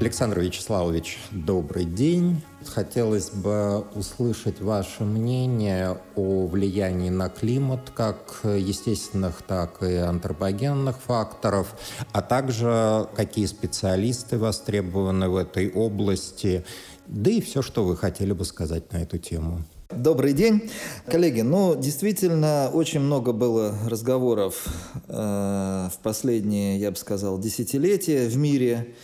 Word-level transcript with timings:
Александр 0.00 0.38
Вячеславович, 0.38 1.18
добрый 1.32 1.84
день. 1.84 2.40
Хотелось 2.64 3.30
бы 3.30 3.80
услышать 3.96 4.60
ваше 4.60 5.02
мнение 5.02 5.98
о 6.14 6.46
влиянии 6.46 7.10
на 7.10 7.28
климат 7.28 7.90
как 7.96 8.40
естественных, 8.44 9.42
так 9.42 9.82
и 9.82 9.96
антропогенных 9.96 11.00
факторов, 11.00 11.74
а 12.12 12.22
также 12.22 13.08
какие 13.16 13.46
специалисты 13.46 14.38
востребованы 14.38 15.28
в 15.28 15.36
этой 15.36 15.68
области, 15.72 16.64
да 17.08 17.32
и 17.32 17.40
все, 17.40 17.60
что 17.60 17.82
вы 17.82 17.96
хотели 17.96 18.32
бы 18.32 18.44
сказать 18.44 18.92
на 18.92 18.98
эту 18.98 19.18
тему. 19.18 19.64
Добрый 19.90 20.32
день, 20.32 20.70
коллеги. 21.06 21.40
Ну, 21.40 21.74
действительно, 21.74 22.70
очень 22.72 23.00
много 23.00 23.32
было 23.32 23.74
разговоров 23.86 24.68
э, 25.08 25.88
в 25.92 25.98
последние, 26.02 26.78
я 26.78 26.90
бы 26.90 26.96
сказал, 26.96 27.38
десятилетия 27.38 28.28
в 28.28 28.36
мире 28.36 28.94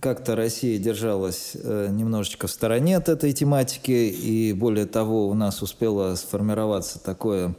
как-то 0.00 0.34
Россия 0.34 0.78
держалась 0.78 1.52
э, 1.54 1.88
немножечко 1.90 2.46
в 2.46 2.50
стороне 2.50 2.96
от 2.96 3.08
этой 3.08 3.32
тематики, 3.32 3.90
и 3.90 4.52
более 4.52 4.86
того, 4.86 5.28
у 5.28 5.34
нас 5.34 5.62
успело 5.62 6.14
сформироваться 6.16 7.02
такое 7.02 7.54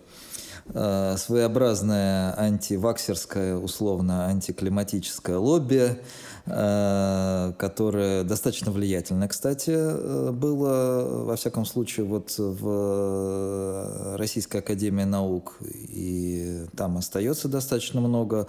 э, 0.74 1.16
своеобразное 1.18 2.34
антиваксерское, 2.38 3.55
условно 3.55 4.28
антиклиматическое 4.28 5.38
лобби, 5.38 6.00
Э, 6.48 7.54
которое 7.58 8.24
достаточно 8.24 8.72
влиятельно, 8.72 9.28
кстати, 9.28 9.72
э, 9.74 10.32
было, 10.32 11.24
во 11.26 11.36
всяком 11.38 11.66
случае, 11.66 12.05
вот 12.05 12.36
в 12.38 14.16
Российской 14.16 14.58
Академии 14.58 15.05
Наук, 15.05 15.58
и 15.62 16.68
там 16.77 16.98
остается 16.98 17.48
достаточно 17.48 17.99
много 17.99 18.48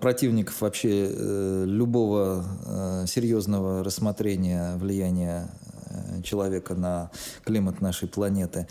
противников 0.00 0.62
вообще 0.62 1.10
любого 1.66 2.46
серьезного 3.06 3.84
рассмотрения 3.84 4.76
влияния 4.76 5.50
человека 6.22 6.74
на 6.74 7.10
климат 7.44 7.80
нашей 7.80 8.08
планеты. 8.08 8.66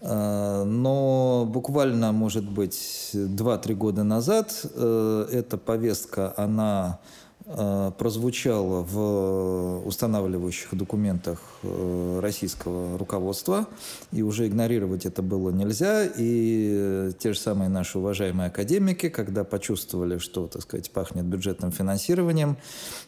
Но 0.00 1.48
буквально, 1.48 2.12
может 2.12 2.48
быть, 2.48 3.10
2-3 3.12 3.74
года 3.74 4.04
назад 4.04 4.64
эта 4.64 5.58
повестка, 5.58 6.34
она 6.36 7.00
Э, 7.44 7.90
прозвучало 7.98 8.82
в 8.82 9.82
устанавливающих 9.84 10.74
документах 10.76 11.40
э, 11.62 12.20
российского 12.22 12.96
руководства, 12.96 13.66
и 14.12 14.22
уже 14.22 14.46
игнорировать 14.46 15.06
это 15.06 15.22
было 15.22 15.50
нельзя. 15.50 16.08
И 16.16 17.10
те 17.18 17.32
же 17.32 17.38
самые 17.38 17.68
наши 17.68 17.98
уважаемые 17.98 18.46
академики, 18.46 19.08
когда 19.08 19.42
почувствовали, 19.42 20.18
что, 20.18 20.46
так 20.46 20.62
сказать, 20.62 20.90
пахнет 20.92 21.24
бюджетным 21.24 21.72
финансированием, 21.72 22.56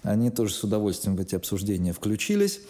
они 0.03 0.31
тоже 0.31 0.55
с 0.55 0.65
удовольствием 0.65 1.17
в 1.17 1.21
эти 1.21 1.37
обсуждения 1.37 1.93
включились. 1.93 2.61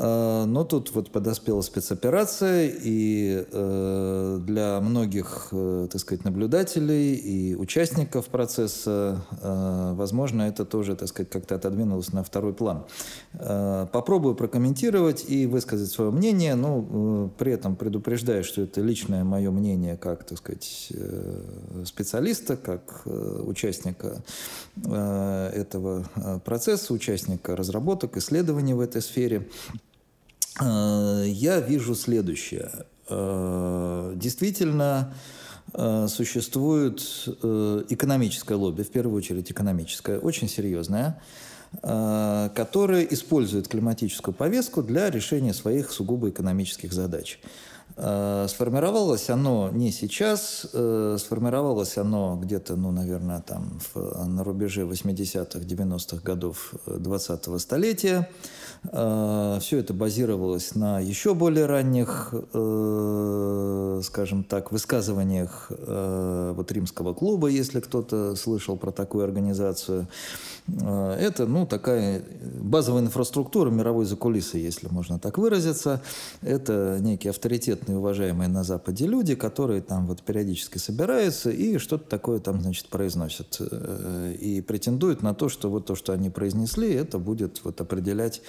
Э, 0.00 0.44
но 0.46 0.64
тут 0.64 0.94
вот 0.94 1.10
подоспела 1.10 1.60
спецоперация, 1.60 2.72
и 2.72 3.44
э, 3.52 4.38
для 4.40 4.80
многих, 4.80 5.48
э, 5.52 5.88
так 5.92 6.00
сказать, 6.00 6.24
наблюдателей 6.24 7.14
и 7.14 7.54
участников 7.54 8.26
процесса, 8.26 9.22
возможно, 9.42 10.42
это 10.42 10.64
тоже, 10.64 10.96
так 10.96 11.08
сказать, 11.08 11.30
как-то 11.30 11.56
отодвинулось 11.56 12.12
на 12.12 12.22
второй 12.22 12.54
план. 12.54 12.84
Попробую 13.32 14.34
прокомментировать 14.34 15.24
и 15.28 15.46
высказать 15.46 15.90
свое 15.90 16.10
мнение, 16.10 16.54
но 16.54 17.30
при 17.38 17.52
этом 17.52 17.76
предупреждаю, 17.76 18.44
что 18.44 18.62
это 18.62 18.80
личное 18.80 19.24
мое 19.24 19.50
мнение 19.50 19.96
как, 19.96 20.24
так 20.24 20.38
сказать, 20.38 20.92
специалиста, 21.84 22.56
как 22.56 23.02
участника 23.04 24.22
этого 24.84 26.04
процесса, 26.44 26.94
участника 26.94 27.56
разработок, 27.56 28.16
исследований 28.16 28.74
в 28.74 28.80
этой 28.80 29.02
сфере. 29.02 29.46
Э, 30.60 31.24
я 31.26 31.60
вижу 31.60 31.94
следующее. 31.94 32.70
Э, 33.08 34.12
действительно, 34.16 35.14
э, 35.72 36.06
существует 36.08 37.00
экономическое 37.88 38.54
лобби, 38.56 38.82
в 38.82 38.90
первую 38.90 39.16
очередь 39.16 39.50
экономическое, 39.50 40.18
очень 40.18 40.48
серьезное, 40.48 41.20
которое 41.82 43.04
использует 43.04 43.68
климатическую 43.68 44.34
повестку 44.34 44.82
для 44.82 45.08
решения 45.08 45.54
своих 45.54 45.92
сугубо 45.92 46.28
экономических 46.28 46.92
задач. 46.92 47.38
Сформировалось 48.00 49.28
оно 49.28 49.68
не 49.72 49.92
сейчас, 49.92 50.66
сформировалось 50.70 51.98
оно 51.98 52.38
где-то, 52.40 52.76
ну, 52.76 52.92
наверное, 52.92 53.40
там 53.40 53.78
в, 53.92 54.26
на 54.26 54.42
рубеже 54.42 54.82
80-х, 54.82 55.58
90-х 55.58 56.22
годов 56.22 56.72
20-го 56.86 57.58
столетия. 57.58 58.28
Э, 58.92 59.58
Все 59.60 59.78
это 59.78 59.92
базировалось 59.92 60.74
на 60.74 61.00
еще 61.00 61.34
более 61.34 61.66
ранних, 61.66 62.32
э, 62.32 64.00
скажем 64.04 64.44
так, 64.44 64.72
высказываниях 64.72 65.70
э, 65.70 66.52
вот 66.56 66.72
римского 66.72 67.12
клуба, 67.12 67.48
если 67.48 67.80
кто-то 67.80 68.36
слышал 68.36 68.76
про 68.76 68.90
такую 68.90 69.24
организацию. 69.24 70.06
Это, 70.68 71.46
ну, 71.46 71.66
такая 71.66 72.22
базовая 72.60 73.02
инфраструктура 73.02 73.70
мировой 73.70 74.04
закулисы, 74.04 74.58
если 74.58 74.88
можно 74.88 75.18
так 75.18 75.38
выразиться. 75.38 76.00
Это 76.42 76.98
некие 77.00 77.32
авторитетные, 77.90 77.96
уважаемые 77.96 78.48
на 78.48 78.64
Западе 78.64 79.06
люди, 79.06 79.34
которые 79.34 79.82
там 79.82 80.06
вот 80.06 80.22
периодически 80.22 80.78
собираются 80.78 81.50
и 81.50 81.78
что-то 81.78 82.08
такое 82.08 82.40
там, 82.40 82.60
значит, 82.60 82.88
произносят. 82.88 83.60
И 84.40 84.62
претендуют 84.66 85.22
на 85.22 85.34
то, 85.34 85.48
что 85.48 85.70
вот 85.70 85.86
то, 85.86 85.94
что 85.94 86.12
они 86.12 86.30
произнесли, 86.30 86.92
это 86.92 87.18
будет 87.18 87.60
вот 87.64 87.80
определять 87.80 88.42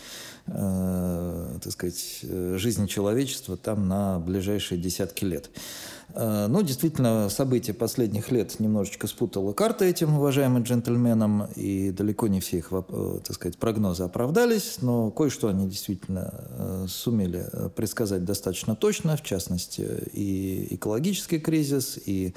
э, 0.47 1.59
так 1.62 1.74
сказать, 1.74 2.25
жизни 2.57 2.88
человечества 2.88 3.57
там 3.57 3.88
на 3.88 4.19
ближайшие 4.19 4.79
десятки 4.79 5.25
лет. 5.25 5.50
Э, 6.13 6.47
ну, 6.47 6.61
действительно, 6.61 7.29
события 7.29 7.73
последних 7.73 8.31
лет 8.31 8.59
немножечко 8.59 9.07
спутало 9.07 9.53
карты 9.53 9.85
этим 9.85 10.16
уважаемым 10.16 10.63
джентльменам, 10.63 11.45
и 11.55 11.91
далеко 11.91 12.27
не 12.27 12.39
все 12.39 12.57
их, 12.57 12.69
э, 12.72 13.19
так 13.23 13.35
сказать, 13.35 13.57
прогнозы 13.57 14.03
оправдались, 14.03 14.77
но 14.81 15.11
кое-что 15.11 15.47
они 15.47 15.67
действительно 15.69 16.33
э, 16.33 16.85
сумели 16.88 17.45
предсказать 17.75 18.25
достаточно 18.25 18.75
точно, 18.75 19.17
в 19.17 19.23
частности, 19.23 19.88
и 20.13 20.67
экологический 20.75 21.39
кризис, 21.39 21.99
и 22.05 22.33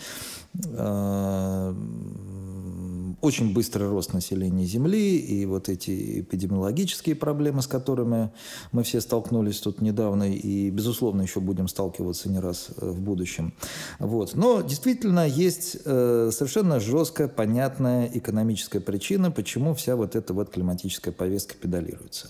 очень 3.24 3.52
быстрый 3.52 3.88
рост 3.88 4.12
населения 4.12 4.66
Земли 4.66 5.16
и 5.16 5.46
вот 5.46 5.68
эти 5.68 6.20
эпидемиологические 6.20 7.16
проблемы, 7.16 7.62
с 7.62 7.66
которыми 7.66 8.30
мы 8.72 8.82
все 8.82 9.00
столкнулись 9.00 9.60
тут 9.60 9.80
недавно 9.80 10.30
и, 10.30 10.70
безусловно, 10.70 11.22
еще 11.22 11.40
будем 11.40 11.68
сталкиваться 11.68 12.28
не 12.28 12.38
раз 12.38 12.68
э, 12.76 12.86
в 12.86 13.00
будущем. 13.00 13.54
Вот. 13.98 14.34
Но 14.34 14.60
действительно 14.60 15.26
есть 15.26 15.78
э, 15.84 16.30
совершенно 16.32 16.80
жесткая, 16.80 17.28
понятная 17.28 18.10
экономическая 18.12 18.80
причина, 18.80 19.30
почему 19.30 19.74
вся 19.74 19.96
вот 19.96 20.16
эта 20.16 20.34
вот 20.34 20.50
климатическая 20.50 21.12
повестка 21.12 21.54
педалируется. 21.54 22.28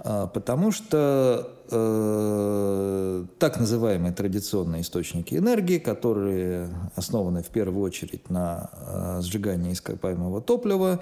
А, 0.00 0.26
потому 0.26 0.70
что 0.72 1.50
э, 1.70 3.24
так 3.38 3.58
называемые 3.58 4.12
традиционные 4.12 4.82
источники 4.82 5.34
энергии, 5.34 5.78
которые 5.78 6.68
основаны 6.94 7.42
в 7.42 7.48
первую 7.48 7.82
очередь 7.82 8.30
на 8.30 8.70
э, 8.72 9.22
сжигании 9.22 9.72
ископаемого 9.72 10.40
топлива, 10.40 11.00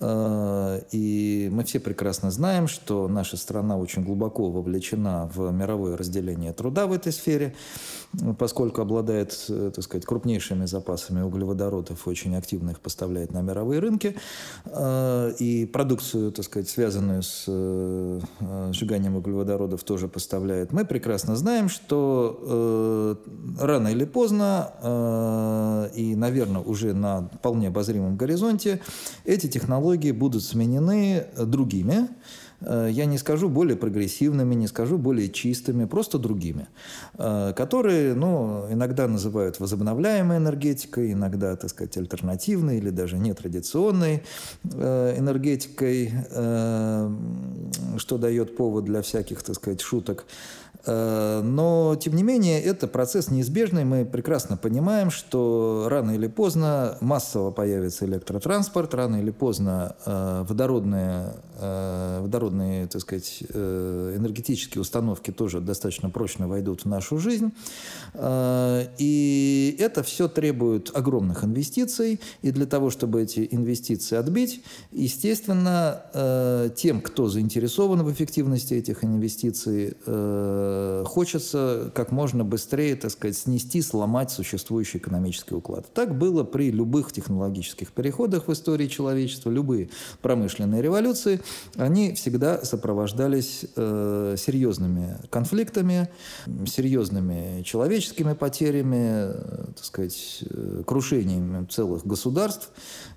и 0.00 1.48
мы 1.52 1.64
все 1.64 1.80
прекрасно 1.80 2.30
знаем, 2.30 2.68
что 2.68 3.08
наша 3.08 3.36
страна 3.36 3.76
очень 3.78 4.04
глубоко 4.04 4.50
вовлечена 4.50 5.30
в 5.34 5.50
мировое 5.52 5.96
разделение 5.96 6.52
труда 6.52 6.86
в 6.86 6.92
этой 6.92 7.12
сфере, 7.12 7.54
поскольку 8.38 8.82
обладает, 8.82 9.46
э, 9.48 9.70
так 9.74 9.84
сказать, 9.84 10.04
крупнейшими 10.04 10.66
запасами 10.66 11.22
углеводородов, 11.22 12.06
очень 12.06 12.36
активно 12.36 12.70
их 12.70 12.80
поставляет 12.80 13.32
на 13.32 13.42
мировые 13.42 13.80
рынки, 13.80 14.16
э, 14.64 15.32
и 15.38 15.66
продукцию, 15.66 16.32
так 16.32 16.44
сказать, 16.44 16.68
связанную 16.68 17.22
с 17.22 17.44
э, 17.48 18.20
Э, 18.40 18.70
сжиганием 18.72 19.16
углеводородов 19.16 19.82
тоже 19.84 20.08
поставляет, 20.08 20.72
мы 20.72 20.84
прекрасно 20.84 21.36
знаем, 21.36 21.68
что 21.68 22.38
э, 22.42 23.14
рано 23.60 23.88
или 23.88 24.04
поздно, 24.04 24.72
э, 24.82 25.88
и, 25.94 26.14
наверное, 26.14 26.60
уже 26.60 26.94
на 26.94 27.28
вполне 27.28 27.68
обозримом 27.68 28.16
горизонте, 28.16 28.80
эти 29.24 29.48
технологии 29.48 29.85
будут 30.12 30.42
сменены 30.42 31.26
другими, 31.38 32.08
Э, 32.60 32.88
я 32.90 33.06
не 33.06 33.18
скажу 33.18 33.48
более 33.48 33.76
прогрессивными, 33.76 34.54
не 34.54 34.66
скажу 34.66 34.98
более 34.98 35.28
чистыми, 35.28 35.84
просто 35.84 36.18
другими, 36.18 36.68
э, 37.18 37.52
которые 37.56 38.14
ну, 38.14 38.66
иногда 38.70 39.06
называют 39.08 39.60
возобновляемой 39.60 40.38
энергетикой, 40.38 41.12
иногда, 41.12 41.56
так 41.56 41.70
сказать, 41.70 41.96
альтернативной 41.96 42.78
или 42.78 42.90
даже 42.90 43.18
нетрадиционной 43.18 44.22
э, 44.64 45.14
энергетикой, 45.18 46.12
что 47.98 48.18
дает 48.18 48.56
повод 48.56 48.84
для 48.84 49.02
всяких, 49.02 49.42
так 49.42 49.56
сказать, 49.56 49.80
шуток. 49.80 50.26
Э, 50.84 51.40
но, 51.42 51.96
тем 51.96 52.14
не 52.14 52.22
менее, 52.22 52.60
это 52.62 52.86
процесс 52.86 53.30
неизбежный. 53.30 53.84
Мы 53.84 54.04
прекрасно 54.04 54.56
понимаем, 54.56 55.10
что 55.10 55.86
рано 55.88 56.12
или 56.12 56.26
поздно 56.26 56.98
массово 57.00 57.50
появится 57.50 58.04
электротранспорт, 58.04 58.94
рано 58.94 59.16
или 59.16 59.30
поздно 59.30 59.96
э, 60.04 60.44
водородные, 60.48 61.34
э, 61.58 62.20
водородные 62.22 62.86
так 62.86 63.02
сказать, 63.02 63.42
энергетические 63.50 64.80
установки 64.80 65.30
тоже 65.30 65.60
достаточно 65.60 66.10
прочно 66.10 66.48
войдут 66.48 66.82
в 66.82 66.84
нашу 66.86 67.18
жизнь. 67.18 67.52
И 68.18 69.76
это 69.78 70.02
все 70.02 70.28
требует 70.28 70.90
огромных 70.94 71.44
инвестиций. 71.44 72.20
И 72.42 72.50
для 72.50 72.66
того, 72.66 72.90
чтобы 72.90 73.22
эти 73.22 73.48
инвестиции 73.50 74.16
отбить, 74.16 74.62
естественно, 74.92 76.70
тем, 76.76 77.00
кто 77.00 77.28
заинтересован 77.28 78.02
в 78.02 78.12
эффективности 78.12 78.74
этих 78.74 79.04
инвестиций, 79.04 79.96
хочется 81.06 81.90
как 81.94 82.12
можно 82.12 82.44
быстрее, 82.44 82.96
так 82.96 83.10
сказать, 83.10 83.36
снести, 83.36 83.82
сломать 83.82 84.30
существующий 84.30 84.98
экономический 84.98 85.54
уклад. 85.54 85.86
Так 85.92 86.16
было 86.16 86.44
при 86.44 86.70
любых 86.70 87.12
технологических 87.12 87.92
переходах 87.92 88.48
в 88.48 88.52
истории 88.52 88.86
человечества, 88.86 89.50
любые 89.50 89.90
промышленные 90.22 90.82
революции, 90.82 91.40
они 91.76 92.14
всегда 92.14 92.64
сопровождались 92.64 93.66
э, 93.76 94.36
серьезными 94.38 95.18
конфликтами, 95.30 96.08
серьезными 96.66 97.62
человеческими 97.62 98.34
потерями, 98.34 99.32
э, 99.32 99.64
так 99.76 99.84
сказать, 99.84 100.44
э, 100.48 100.82
крушением 100.86 101.68
целых 101.68 102.06
государств. 102.06 102.70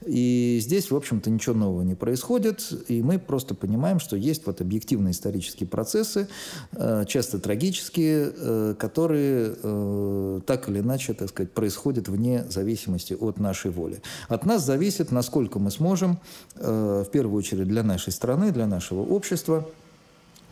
И 0.06 0.60
здесь, 0.62 0.92
в 0.92 0.96
общем-то, 0.96 1.30
ничего 1.30 1.56
нового 1.56 1.82
не 1.84 1.96
происходит, 1.96 2.72
и 2.88 3.02
мы 3.02 3.20
просто 3.20 3.56
понимаем, 3.56 4.00
что 4.00 4.16
есть 4.16 4.46
вот 4.46 4.62
объективные 4.62 5.12
исторические 5.12 5.68
процессы, 5.68 6.28
э, 6.72 7.06
часто 7.30 7.40
трагические, 7.40 8.32
э, 8.36 8.76
которые 8.78 9.54
э, 9.62 10.42
так 10.46 10.70
или 10.70 10.80
иначе, 10.80 11.14
так 11.14 11.30
сказать, 11.30 11.52
происходят 11.52 12.08
вне 12.08 12.44
зависимости 12.50 13.14
от 13.14 13.40
нашей 13.40 13.72
воли. 13.72 14.02
От 14.30 14.46
нас 14.46 14.66
зависит, 14.66 15.12
насколько 15.12 15.60
мы 15.60 15.72
сможем, 15.72 16.18
в 16.56 17.08
первую 17.12 17.38
очередь 17.38 17.68
для 17.68 17.84
нашей 17.84 18.12
страны, 18.12 18.52
для 18.52 18.68
нашего 18.68 19.02
общества, 19.02 19.66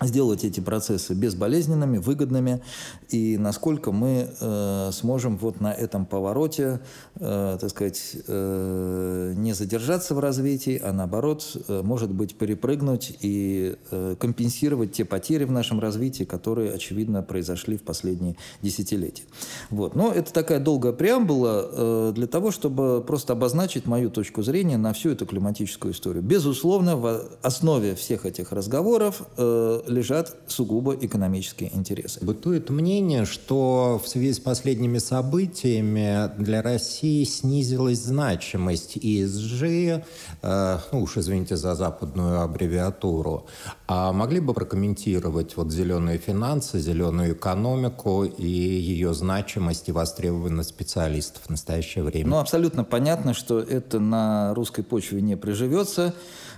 сделать 0.01 0.43
эти 0.43 0.59
процессы 0.59 1.13
безболезненными, 1.13 1.97
выгодными, 1.97 2.61
и 3.09 3.37
насколько 3.37 3.91
мы 3.91 4.29
э, 4.39 4.89
сможем 4.91 5.37
вот 5.37 5.59
на 5.61 5.73
этом 5.73 6.05
повороте, 6.05 6.81
э, 7.15 7.57
так 7.59 7.69
сказать, 7.69 8.17
э, 8.27 9.33
не 9.35 9.53
задержаться 9.53 10.13
в 10.13 10.19
развитии, 10.19 10.79
а 10.83 10.91
наоборот, 10.93 11.57
э, 11.67 11.81
может 11.83 12.11
быть, 12.11 12.35
перепрыгнуть 12.35 13.17
и 13.21 13.75
э, 13.91 14.15
компенсировать 14.19 14.91
те 14.91 15.05
потери 15.05 15.45
в 15.45 15.51
нашем 15.51 15.79
развитии, 15.79 16.23
которые, 16.23 16.73
очевидно, 16.73 17.23
произошли 17.23 17.77
в 17.77 17.83
последние 17.83 18.35
десятилетия. 18.61 19.23
Вот. 19.69 19.95
Но 19.95 20.11
это 20.11 20.31
такая 20.31 20.59
долгая 20.59 20.93
преамбула 20.93 21.69
э, 21.71 22.11
для 22.13 22.27
того, 22.27 22.51
чтобы 22.51 23.03
просто 23.05 23.33
обозначить 23.33 23.85
мою 23.85 24.09
точку 24.09 24.43
зрения 24.43 24.77
на 24.77 24.93
всю 24.93 25.09
эту 25.09 25.25
климатическую 25.25 25.93
историю. 25.93 26.23
Безусловно, 26.23 26.97
в 26.97 27.23
основе 27.41 27.95
всех 27.95 28.25
этих 28.25 28.51
разговоров 28.51 29.23
э, 29.37 29.81
лежат 29.87 30.35
сугубо 30.47 30.95
экономические 30.95 31.75
интересы. 31.75 32.23
Бытует 32.23 32.69
мнение, 32.69 33.25
что 33.25 34.01
в 34.03 34.07
связи 34.07 34.33
с 34.33 34.39
последними 34.39 34.97
событиями 34.97 36.31
для 36.37 36.61
России 36.61 37.23
снизилась 37.23 37.99
значимость 37.99 38.97
ESG, 38.97 40.03
э, 40.41 40.77
ну 40.91 41.01
уж 41.01 41.17
извините 41.17 41.55
за 41.57 41.75
западную 41.75 42.41
аббревиатуру. 42.41 43.45
А 43.87 44.11
могли 44.11 44.39
бы 44.39 44.53
прокомментировать 44.53 45.57
вот 45.57 45.71
зеленые 45.71 46.17
финансы, 46.17 46.79
зеленую 46.79 47.33
экономику 47.33 48.23
и 48.25 48.47
ее 48.47 49.13
значимость 49.13 49.89
и 49.89 49.91
востребованность 49.91 50.69
специалистов 50.69 51.43
в 51.43 51.49
настоящее 51.49 52.03
время? 52.03 52.29
Ну, 52.29 52.37
абсолютно 52.39 52.83
понятно, 52.83 53.33
что 53.33 53.59
это 53.59 53.99
на 53.99 54.53
русской 54.53 54.83
почве 54.83 55.21
не 55.21 55.35
приживется. 55.35 56.13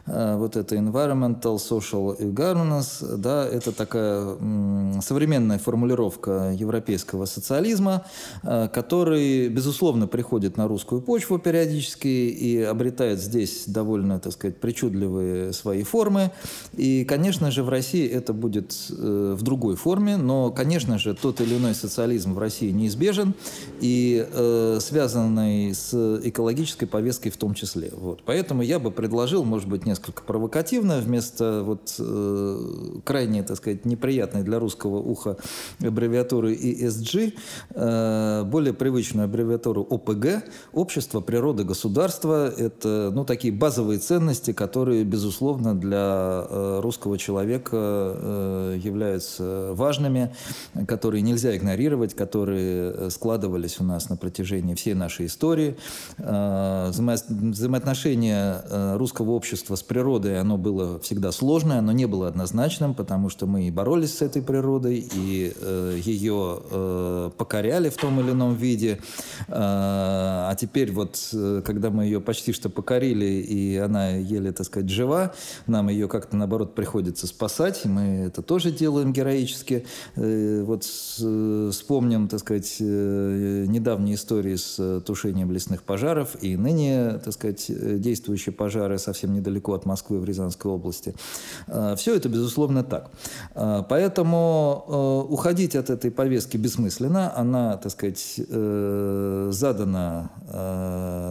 Э, 0.06 0.36
вот 0.38 0.56
это 0.56 0.76
environmental, 0.76 1.58
social 1.58 2.16
и 2.18 2.26
governance, 2.26 3.18
да, 3.22 3.48
это 3.48 3.72
такая 3.72 4.36
современная 5.02 5.60
формулировка 5.60 6.54
европейского 6.56 7.26
социализма, 7.26 8.06
э, 8.44 8.68
который, 8.74 9.50
безусловно, 9.50 10.08
приходит 10.08 10.58
на 10.58 10.68
русскую 10.68 11.02
почву 11.02 11.40
периодически 11.40 12.08
и 12.08 12.62
обретает 12.62 13.20
здесь 13.20 13.64
довольно, 13.68 14.20
так 14.20 14.34
сказать, 14.34 14.58
причудливые 14.58 15.54
свои 15.54 15.84
формы. 15.84 16.32
И, 16.74 17.06
конечно 17.06 17.52
же, 17.52 17.64
в 17.64 17.70
России 17.70 18.08
это 18.08 18.34
будет 18.34 18.76
э, 18.90 19.36
в 19.38 19.42
другой 19.42 19.76
форме, 19.76 20.18
но, 20.18 20.52
конечно 20.52 20.98
же, 20.98 21.14
тот 21.14 21.42
или 21.42 21.58
иной 21.58 21.76
социализм 21.76 22.34
в 22.34 22.40
России 22.40 22.72
неизбежен 22.72 23.34
и 23.82 24.26
связанный 24.80 25.74
с 25.74 25.94
экологической 26.24 26.86
повесткой 26.86 27.30
в 27.30 27.38
том 27.38 27.54
числе. 27.54 27.92
Вот. 27.96 28.24
Поэтому 28.26 28.62
я 28.62 28.80
бы 28.80 28.92
предложил, 28.92 29.44
может 29.44 29.68
быть, 29.68 29.86
несколько 29.86 30.24
провокативно, 30.24 31.00
вместо 31.00 31.64
вот 31.64 31.96
э, 32.00 33.00
крайне, 33.10 33.42
так 33.42 33.58
сказать, 33.58 33.86
неприятной 33.86 34.44
для 34.44 34.60
русского 34.60 34.98
уха 34.98 35.38
аббревиатуры 35.82 36.54
ESG, 36.54 37.34
э, 37.72 38.44
более 38.44 38.76
привычную 38.76 39.26
аббревиатуру 39.26 39.82
ОПГ, 39.82 40.44
Общество, 40.74 41.20
природа, 41.20 41.64
государство. 41.64 42.54
Это, 42.56 43.10
ну, 43.12 43.26
такие 43.26 43.52
базовые 43.52 43.98
ценности, 43.98 44.54
которые, 44.54 45.04
безусловно, 45.06 45.74
для 45.74 46.46
э, 46.48 46.82
русского 46.84 47.18
человека 47.18 47.72
э, 47.74 48.78
являются 48.84 49.72
важными, 49.74 50.32
которые 50.88 51.24
нельзя 51.24 51.58
игнорировать, 51.58 52.14
которые 52.14 53.10
складывались 53.10 53.80
у 53.80 53.84
нас 53.84 54.10
на 54.10 54.18
протяжении 54.18 54.76
всей 54.76 54.94
нашей 54.94 55.26
истории. 55.26 55.78
Взаимоотношения 56.20 58.98
русского 58.98 59.32
общества 59.32 59.76
с 59.76 59.82
природой, 59.82 60.40
оно 60.40 60.58
было 60.58 61.00
всегда 61.00 61.32
сложное, 61.32 61.80
оно 61.80 61.92
не 61.92 62.06
было 62.06 62.28
однозначным, 62.28 62.99
потому 63.00 63.30
что 63.30 63.48
мы 63.48 63.66
и 63.70 63.72
боролись 63.72 64.18
с 64.18 64.22
этой 64.22 64.42
природой, 64.42 64.98
и 64.98 65.54
э, 65.56 66.00
ее 66.04 66.60
э, 66.70 67.32
покоряли 67.38 67.88
в 67.88 67.96
том 67.96 68.20
или 68.20 68.32
ином 68.32 68.56
виде. 68.56 69.00
Э, 69.48 69.54
а 69.54 70.54
теперь 70.60 70.92
вот, 70.92 71.30
э, 71.32 71.62
когда 71.64 71.92
мы 71.92 72.04
ее 72.04 72.20
почти 72.20 72.52
что 72.52 72.70
покорили, 72.70 73.26
и 73.26 73.78
она 73.78 74.10
еле, 74.10 74.52
так 74.52 74.66
сказать, 74.66 74.90
жива, 74.90 75.32
нам 75.66 75.88
ее 75.88 76.10
как-то, 76.10 76.36
наоборот, 76.36 76.76
приходится 76.76 77.26
спасать, 77.26 77.86
мы 77.86 78.26
это 78.28 78.42
тоже 78.42 78.70
делаем 78.70 79.14
героически. 79.14 79.86
Э, 80.18 80.64
вот 80.66 80.86
э, 81.22 81.70
вспомним, 81.72 82.28
так 82.28 82.42
сказать, 82.42 82.76
э, 82.82 83.66
недавние 83.66 84.16
истории 84.16 84.58
с 84.58 85.02
тушением 85.06 85.54
лесных 85.54 85.84
пожаров, 85.84 86.36
и 86.44 86.58
ныне, 86.58 87.22
так 87.24 87.34
сказать, 87.34 87.66
действующие 88.02 88.52
пожары 88.52 89.00
совсем 89.00 89.34
недалеко 89.34 89.74
от 89.74 89.86
Москвы 89.86 90.20
в 90.20 90.26
Рязанской 90.26 90.70
области. 90.70 91.16
Э, 91.68 91.96
Все 91.98 92.14
это, 92.14 92.28
безусловно, 92.28 92.89
так. 92.90 93.12
Э, 93.56 93.84
поэтому 93.88 94.86
э, 94.88 95.34
уходить 95.34 95.76
от 95.76 95.90
этой 95.90 96.12
повестки 96.12 96.58
бессмысленно. 96.58 97.36
Она, 97.36 97.78
так 97.78 97.92
сказать, 97.92 98.40
задана 98.50 100.32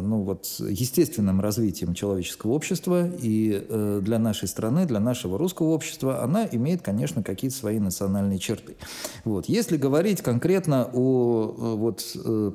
ну, 0.02 0.22
вот, 0.22 0.46
естественным 0.58 1.40
развитием 1.40 1.94
человеческого 1.94 2.52
общества. 2.52 3.08
И 3.20 3.66
для 4.02 4.18
нашей 4.18 4.48
страны, 4.48 4.86
для 4.86 5.00
нашего 5.00 5.38
русского 5.38 5.68
общества 5.68 6.22
она 6.22 6.46
имеет, 6.50 6.82
конечно, 6.82 7.22
какие-то 7.22 7.56
свои 7.56 7.78
национальные 7.78 8.38
черты. 8.38 8.76
Вот. 9.24 9.46
Если 9.46 9.76
говорить 9.76 10.22
конкретно 10.22 10.88
о 10.92 11.76
вот, 11.76 12.04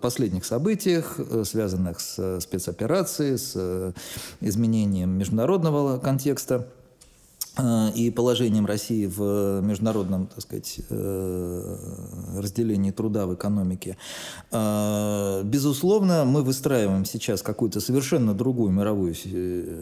последних 0.01 0.45
событиях, 0.45 1.19
связанных 1.43 1.99
с 1.99 2.39
спецоперацией, 2.39 3.37
с 3.37 3.93
изменением 4.41 5.11
международного 5.11 5.97
контекста 5.97 6.53
Э, 6.53 6.63
и 7.95 8.09
положением 8.09 8.65
России 8.65 9.05
в 9.05 9.61
международном, 9.61 10.25
так 10.25 10.41
сказать, 10.41 10.79
э, 10.89 11.77
разделении 12.37 12.89
труда 12.89 13.27
в 13.27 13.35
экономике. 13.35 13.95
Э, 14.51 15.43
безусловно, 15.43 16.25
мы 16.25 16.41
выстраиваем 16.41 17.05
сейчас 17.05 17.43
какую-то 17.43 17.79
совершенно 17.79 18.33
другую 18.33 18.71
мировую 18.71 19.13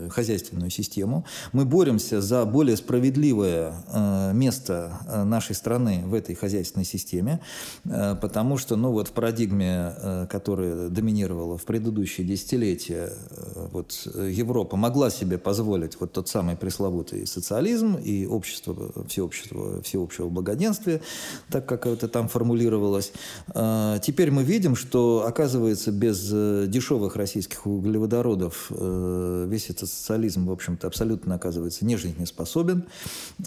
хозяйственную 0.10 0.70
систему. 0.70 1.24
Мы 1.54 1.64
боремся 1.64 2.20
за 2.20 2.44
более 2.44 2.76
справедливое 2.76 3.74
место 4.34 5.00
нашей 5.26 5.56
страны 5.56 6.04
в 6.06 6.14
этой 6.14 6.36
хозяйственной 6.36 6.86
системе, 6.86 7.40
потому 7.84 8.58
что, 8.58 8.76
ну 8.76 8.92
вот 8.92 9.08
в 9.08 9.12
парадигме, 9.12 10.28
которая 10.30 10.90
доминировала 10.90 11.58
в 11.58 11.64
предыдущие 11.64 12.28
десятилетия, 12.28 13.14
вот 13.72 13.94
Европа 14.16 14.76
могла 14.76 15.10
себе 15.10 15.38
позволить 15.38 15.98
вот 16.02 16.12
тот 16.12 16.28
самый 16.28 16.58
пресловутый 16.58 17.26
социальный 17.26 17.61
социализм 17.62 17.96
и 17.96 18.26
общество, 18.26 19.06
всеобщество, 19.08 19.82
всеобщего 19.84 20.30
благоденствия, 20.30 21.02
так 21.50 21.68
как 21.68 21.86
это 21.86 22.08
там 22.08 22.28
формулировалось. 22.28 23.14
А, 23.54 24.00
теперь 24.00 24.32
мы 24.32 24.44
видим, 24.44 24.76
что, 24.76 25.26
оказывается, 25.28 25.92
без 25.92 26.32
э, 26.34 26.66
дешевых 26.68 27.16
российских 27.16 27.68
углеводородов 27.68 28.72
э, 28.72 29.46
весь 29.48 29.70
этот 29.70 29.90
социализм, 29.90 30.48
в 30.48 30.52
общем-то, 30.52 30.88
абсолютно, 30.88 31.36
оказывается, 31.36 31.86
не 31.86 31.98
жизнеспособен. 31.98 32.86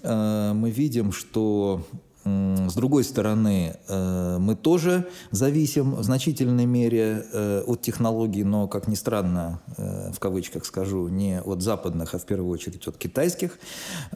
А, 0.04 0.54
мы 0.54 0.70
видим, 0.70 1.10
что 1.10 1.84
С 2.24 2.74
другой 2.74 3.04
стороны, 3.04 3.76
э, 3.86 4.38
мы 4.40 4.56
тоже 4.56 5.06
зависим 5.30 5.94
в 5.94 6.02
значительной 6.02 6.64
мере 6.64 7.26
э, 7.30 7.62
от 7.66 7.82
технологий, 7.82 8.44
но, 8.44 8.66
как 8.66 8.88
ни 8.88 8.94
странно, 8.94 9.60
э, 9.76 10.10
в 10.10 10.18
кавычках 10.20 10.64
скажу, 10.64 11.08
не 11.08 11.42
от 11.42 11.60
западных, 11.60 12.14
а 12.14 12.18
в 12.18 12.24
первую 12.24 12.50
очередь 12.50 12.88
от 12.88 12.96
китайских. 12.96 13.58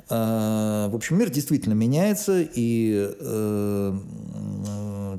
В 0.09 0.95
общем, 0.95 1.19
мир 1.19 1.31
действительно 1.31 1.75
меняется, 1.75 2.41
и, 2.41 3.15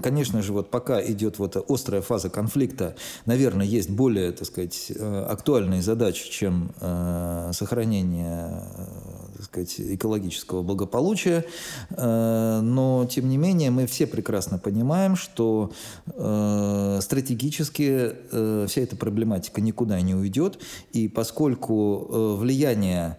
конечно 0.02 0.42
же, 0.42 0.54
вот 0.54 0.72
пока 0.72 1.04
идет 1.06 1.38
вот 1.40 1.64
острая 1.70 2.02
фаза 2.02 2.30
конфликта, 2.30 2.96
наверное, 3.26 3.66
есть 3.66 3.90
более, 3.90 4.32
так 4.32 4.48
сказать, 4.48 4.92
актуальные 5.00 5.82
задачи, 5.82 6.30
чем 6.30 6.72
сохранение 7.54 8.64
так 9.40 9.46
сказать, 9.46 9.76
экологического 9.80 10.64
благополучия. 10.64 11.46
Э, 11.92 12.60
но, 12.62 13.08
тем 13.10 13.30
не 13.30 13.38
менее, 13.38 13.72
мы 13.72 13.88
все 13.88 14.06
прекрасно 14.06 14.58
понимаем, 14.58 15.16
что 15.16 15.72
э, 16.08 17.00
стратегически 17.02 18.16
э, 18.32 18.66
вся 18.68 18.82
эта 18.82 18.98
проблематика 18.98 19.62
никуда 19.62 20.02
не 20.02 20.14
уйдет. 20.14 20.60
И 20.92 21.08
поскольку 21.08 22.36
влияние 22.36 23.18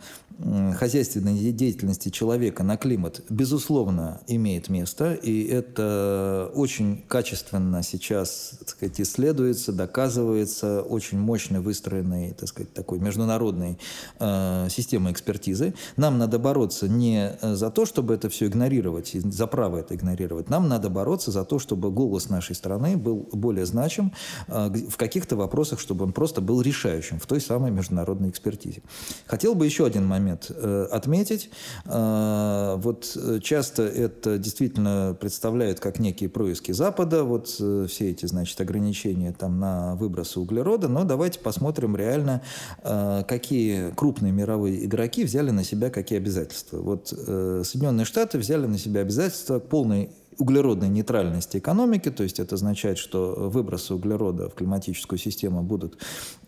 хозяйственной 0.78 1.52
деятельности 1.52 2.08
человека 2.08 2.62
на 2.62 2.76
климат, 2.76 3.22
безусловно, 3.28 4.20
имеет 4.26 4.68
место, 4.68 5.14
и 5.14 5.44
это 5.44 6.50
очень 6.54 7.04
качественно 7.08 7.82
сейчас 7.82 8.54
так 8.58 8.68
сказать, 8.68 9.00
исследуется, 9.00 9.72
доказывается 9.72 10.82
очень 10.82 11.18
мощно 11.18 11.60
выстроенной 11.60 12.32
так 12.32 12.48
сказать, 12.48 12.72
такой 12.72 12.98
международной 12.98 13.78
э, 14.18 14.68
системой 14.70 15.12
экспертизы. 15.12 15.74
Нам 15.96 16.18
надо 16.18 16.38
бороться 16.38 16.88
не 16.88 17.36
за 17.42 17.70
то, 17.70 17.84
чтобы 17.84 18.14
это 18.14 18.28
все 18.28 18.46
игнорировать, 18.46 19.12
за 19.12 19.46
право 19.46 19.78
это 19.78 19.94
игнорировать, 19.94 20.48
нам 20.48 20.68
надо 20.68 20.88
бороться 20.88 21.30
за 21.30 21.44
то, 21.44 21.58
чтобы 21.58 21.90
голос 21.90 22.28
нашей 22.28 22.54
страны 22.54 22.96
был 22.96 23.28
более 23.32 23.66
значим 23.66 24.12
э, 24.48 24.70
в 24.88 24.96
каких-то 24.96 25.36
вопросах, 25.36 25.80
чтобы 25.80 26.04
он 26.04 26.12
просто 26.12 26.40
был 26.40 26.62
решающим 26.62 27.18
в 27.18 27.26
той 27.26 27.40
самой 27.40 27.70
международной 27.70 28.30
экспертизе. 28.30 28.82
Хотел 29.26 29.54
бы 29.54 29.66
еще 29.66 29.84
один 29.84 30.06
момент 30.06 30.29
момент 30.30 30.50
э, 30.50 30.86
отметить. 30.90 31.50
Э, 31.86 32.76
вот 32.78 33.16
э, 33.16 33.40
часто 33.42 33.82
это 33.82 34.38
действительно 34.38 35.16
представляют 35.18 35.80
как 35.80 35.98
некие 35.98 36.28
происки 36.28 36.72
Запада, 36.72 37.24
вот 37.24 37.48
все 37.48 38.10
эти, 38.10 38.26
значит, 38.26 38.60
ограничения 38.60 39.32
там 39.32 39.58
на 39.58 39.94
выбросы 39.96 40.40
углерода, 40.40 40.88
но 40.88 41.04
давайте 41.04 41.40
посмотрим 41.40 41.96
реально, 41.96 42.42
какие 42.82 43.90
крупные 43.94 44.32
мировые 44.32 44.84
игроки 44.84 45.24
взяли 45.24 45.50
на 45.50 45.64
себя 45.64 45.90
какие 45.90 46.18
обязательства. 46.18 46.78
Вот 46.78 47.08
Соединенные 47.08 48.04
Штаты 48.04 48.38
взяли 48.38 48.66
на 48.66 48.78
себя 48.78 49.00
обязательства 49.00 49.58
к 49.58 49.68
полной 49.68 50.10
углеродной 50.40 50.88
нейтральности 50.88 51.58
экономики, 51.58 52.10
то 52.10 52.22
есть 52.22 52.40
это 52.40 52.54
означает, 52.54 52.98
что 52.98 53.34
выбросы 53.36 53.94
углерода 53.94 54.48
в 54.48 54.54
климатическую 54.54 55.18
систему 55.18 55.62
будут 55.62 55.98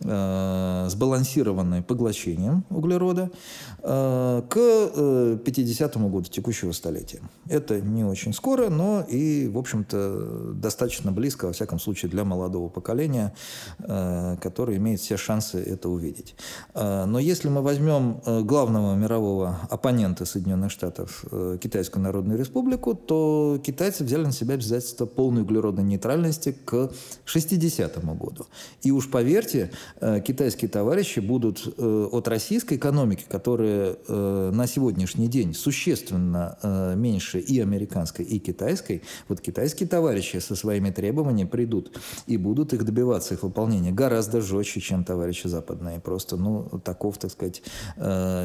э, 0.01 0.85
сбалансированы 0.89 1.83
поглощением 1.83 2.65
углерода 2.69 3.29
э, 3.83 4.41
к 4.49 4.57
э, 4.57 5.37
50 5.45 5.97
году 5.97 6.23
текущего 6.23 6.71
столетия. 6.71 7.21
Это 7.47 7.79
не 7.81 8.03
очень 8.03 8.33
скоро, 8.33 8.69
но 8.69 9.01
и, 9.01 9.47
в 9.47 9.57
общем-то, 9.57 10.53
достаточно 10.55 11.11
близко, 11.11 11.45
во 11.45 11.53
всяком 11.53 11.79
случае, 11.79 12.09
для 12.09 12.23
молодого 12.23 12.69
поколения, 12.69 13.33
э, 13.79 14.37
которое 14.41 14.77
имеет 14.77 14.99
все 14.99 15.17
шансы 15.17 15.57
это 15.59 15.89
увидеть. 15.89 16.35
Э, 16.73 17.05
но 17.05 17.19
если 17.19 17.49
мы 17.49 17.61
возьмем 17.61 18.21
э, 18.25 18.41
главного 18.41 18.95
мирового 18.95 19.59
оппонента 19.69 20.25
Соединенных 20.25 20.71
Штатов, 20.71 21.25
э, 21.31 21.57
Китайскую 21.61 22.03
Народную 22.03 22.39
Республику, 22.39 22.95
то 22.95 23.59
Китай 23.63 23.82
китайцы 23.83 24.05
взяли 24.05 24.23
на 24.23 24.31
себя 24.31 24.53
обязательство 24.53 25.05
полной 25.05 25.41
углеродной 25.41 25.83
нейтральности 25.83 26.55
к 26.63 26.89
60 27.25 28.05
году. 28.15 28.45
И 28.81 28.91
уж 28.91 29.09
поверьте, 29.09 29.71
э, 29.99 30.21
китайские 30.21 30.69
товарищи 30.69 31.19
будут 31.19 31.67
э, 31.77 32.09
от 32.09 32.29
российской 32.29 32.77
экономики, 32.77 33.25
которая 33.27 33.97
э, 34.07 34.51
на 34.53 34.67
сегодняшний 34.67 35.27
день 35.27 35.53
существенно 35.53 36.57
меньше 36.95 37.39
и 37.39 37.59
американской, 37.59 38.23
и 38.23 38.39
китайской, 38.39 39.01
вот 39.27 39.41
китайские 39.41 39.89
товарищи 39.89 40.37
со 40.37 40.55
своими 40.55 40.89
требованиями 40.89 41.49
придут 41.49 41.99
и 42.25 42.37
будут 42.37 42.71
их 42.71 42.85
добиваться, 42.85 43.33
их 43.33 43.43
выполнения 43.43 43.91
гораздо 43.91 44.39
жестче, 44.39 44.79
чем 44.79 45.03
товарищи 45.03 45.47
западные. 45.47 45.99
Просто, 45.99 46.37
ну, 46.37 46.81
таков, 46.83 47.17
так 47.17 47.31
сказать, 47.31 47.61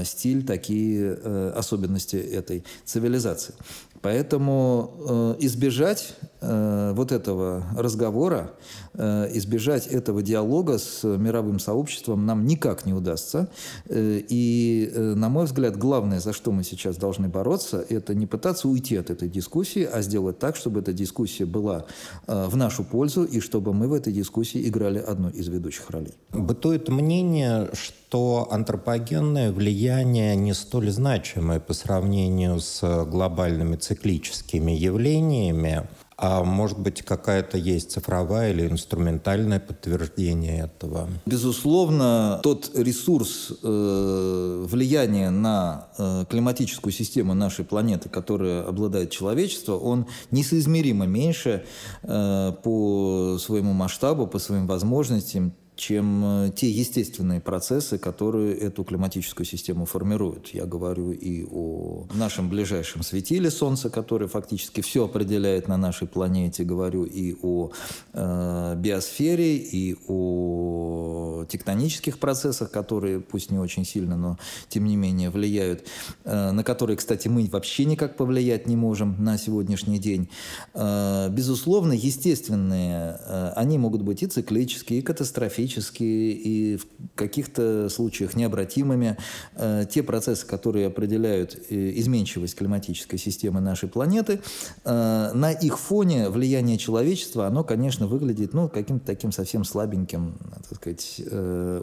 стиль, 0.04 0.45
такие 0.45 1.12
особенности 1.54 2.16
этой 2.16 2.64
цивилизации. 2.85 3.54
Поэтому 4.02 4.90
э, 5.09 5.35
избежать 5.40 6.14
э, 6.40 6.93
вот 6.95 7.12
этого 7.12 7.64
разговора, 7.76 8.52
э, 8.95 9.28
избежать 9.35 9.87
этого 9.87 10.23
диалога 10.23 10.78
с 10.78 11.05
мировым 11.05 11.59
сообществом 11.59 12.26
нам 12.26 12.47
никак 12.47 12.87
не 12.87 12.95
удастся. 12.95 13.49
Э, 13.87 14.21
и, 14.28 14.90
э, 14.95 15.14
на 15.14 15.28
мой 15.28 15.47
взгляд, 15.47 15.76
главное, 15.76 16.21
за 16.21 16.33
что 16.33 16.52
мы 16.52 16.64
сейчас 16.64 16.97
должны 16.97 17.28
бороться, 17.28 17.85
это 17.88 18.14
не 18.14 18.26
пытаться 18.26 18.69
уйти 18.69 18.97
от 18.97 19.11
этой 19.11 19.28
дискуссии, 19.28 19.88
а 19.90 20.02
сделать 20.02 20.38
так, 20.38 20.57
чтобы 20.57 20.81
эта 20.81 20.93
дискуссия 20.93 21.47
была 21.47 21.87
э, 22.26 22.47
в 22.47 22.57
нашу 22.57 22.85
пользу 22.85 23.25
и 23.25 23.40
чтобы 23.40 23.73
мы 23.73 23.88
в 23.88 23.93
этой 23.93 24.12
дискуссии 24.12 24.69
играли 24.69 24.99
одну 24.99 25.28
из 25.31 25.49
ведущих 25.49 25.90
ролей. 25.90 26.14
Бытует 26.33 26.88
мнение, 26.88 27.69
что 27.73 28.49
антропогенное 28.50 29.52
влияние 29.52 30.37
не 30.37 30.55
столь 30.55 30.90
значимое 30.90 31.61
по 31.61 31.75
сравнению 31.75 32.61
с 32.61 33.05
глобальными 33.05 33.76
циклическими 33.88 34.73
явлениями, 34.73 35.88
а 36.21 36.42
может 36.42 36.78
быть, 36.80 37.02
какая-то 37.02 37.57
есть 37.57 37.92
цифровая 37.92 38.50
или 38.52 38.66
инструментальное 38.66 39.61
подтверждение 39.61 40.64
этого? 40.64 41.09
Безусловно, 41.26 42.40
тот 42.42 42.73
ресурс 42.75 43.52
э, 43.62 44.66
влияния 44.68 45.30
на 45.30 45.88
э, 45.97 46.25
климатическую 46.28 46.92
систему 46.92 47.35
нашей 47.35 47.64
планеты, 47.64 48.09
которая 48.09 48.64
обладает 48.64 49.11
человечество, 49.11 49.78
он 49.78 50.07
несоизмеримо 50.33 51.07
меньше 51.07 51.64
э, 52.02 52.52
по 52.64 53.38
своему 53.38 53.73
масштабу, 53.73 54.26
по 54.26 54.40
своим 54.40 54.66
возможностям, 54.66 55.54
чем 55.78 56.25
э, 56.25 56.50
те 56.54 56.68
естественные 56.68 57.40
процессы, 57.40 57.99
которые 57.99 58.54
эту 58.54 58.82
климатическую 58.82 59.47
систему 59.47 59.87
формируют. 59.87 60.49
Я 60.49 60.66
говорю 60.66 61.12
и 61.12 61.44
о 61.50 62.06
нашем 62.14 62.49
ближайшем 62.49 63.02
светиле 63.02 63.50
Солнца, 63.50 63.88
который 63.88 64.26
фактически 64.26 64.80
все 64.80 65.04
определяет 65.04 65.68
на 65.68 65.76
нашей 65.76 66.08
планете, 66.08 66.64
говорю 66.64 67.04
и 67.04 67.37
о 67.42 67.70
э, 68.12 68.75
биосфере, 68.76 69.56
и 69.56 69.97
о 70.08 71.44
тектонических 71.49 72.18
процессах, 72.18 72.73
которые, 72.73 73.20
пусть 73.20 73.52
не 73.52 73.58
очень 73.58 73.85
сильно, 73.85 74.16
но 74.16 74.37
тем 74.68 74.85
не 74.85 74.97
менее 74.97 75.30
влияют, 75.30 75.87
э, 76.25 76.50
на 76.50 76.64
которые, 76.64 76.97
кстати, 76.97 77.28
мы 77.28 77.49
вообще 77.52 77.85
никак 77.85 78.16
повлиять 78.16 78.66
не 78.66 78.75
можем 78.75 79.14
на 79.23 79.38
сегодняшний 79.38 80.00
день. 80.00 80.28
Э, 80.75 81.28
безусловно, 81.30 81.92
естественные, 81.92 83.20
э, 83.20 83.52
они 83.54 83.78
могут 83.78 84.02
быть 84.02 84.25
и 84.25 84.26
циклические, 84.26 84.99
и 84.99 85.02
катастрофические, 85.02 85.67
хронические 85.68 86.32
и 86.32 86.76
в 86.76 86.87
каких-то 87.14 87.88
случаях 87.88 88.34
необратимыми. 88.34 89.16
Э, 89.54 89.84
те 89.88 90.02
процессы, 90.02 90.46
которые 90.46 90.87
определяют 90.87 91.58
э, 91.70 91.92
изменчивость 91.96 92.54
климатической 92.56 93.18
системы 93.18 93.60
нашей 93.60 93.88
планеты, 93.88 94.40
э, 94.84 95.30
на 95.34 95.52
их 95.52 95.78
фоне 95.78 96.30
влияние 96.30 96.78
человечества, 96.78 97.46
оно, 97.46 97.64
конечно, 97.64 98.06
выглядит 98.06 98.54
ну, 98.54 98.68
каким-то 98.68 99.06
таким 99.06 99.32
совсем 99.32 99.64
слабеньким, 99.64 100.38
так 100.68 100.76
сказать, 100.76 101.20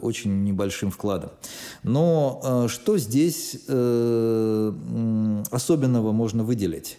очень 0.02 0.44
небольшим 0.44 0.90
вкладом. 0.90 1.30
Но 1.82 2.66
что 2.68 2.98
здесь 2.98 3.54
особенного 5.50 6.12
можно 6.12 6.44
выделить? 6.44 6.98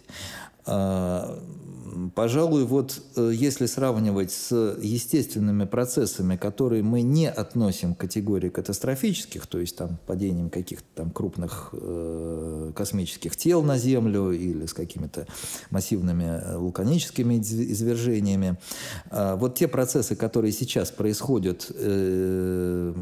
Пожалуй, 2.14 2.64
вот 2.64 3.00
э, 3.16 3.30
если 3.34 3.66
сравнивать 3.66 4.30
с 4.30 4.76
естественными 4.80 5.64
процессами, 5.64 6.36
которые 6.36 6.82
мы 6.82 7.02
не 7.02 7.30
относим 7.30 7.94
к 7.94 7.98
категории 7.98 8.48
катастрофических, 8.48 9.46
то 9.46 9.58
есть 9.58 9.76
там 9.76 9.98
падением 10.06 10.50
каких-то 10.50 10.86
там 10.94 11.10
крупных 11.10 11.70
э, 11.72 12.72
космических 12.74 13.36
тел 13.36 13.62
на 13.62 13.78
Землю 13.78 14.32
или 14.32 14.66
с 14.66 14.72
какими-то 14.72 15.26
массивными 15.70 16.24
э, 16.24 16.58
вулканическими 16.58 17.38
извержениями, 17.38 18.58
э, 19.10 19.36
вот 19.36 19.54
те 19.56 19.68
процессы, 19.68 20.16
которые 20.16 20.52
сейчас 20.52 20.90
происходят 20.90 21.70
э, 21.74 22.94